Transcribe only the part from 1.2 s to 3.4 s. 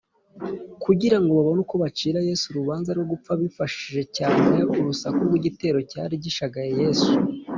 ngo babone uko bacira yesu urubanza rwo gupfa,